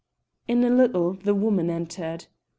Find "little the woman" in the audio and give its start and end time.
0.71-1.69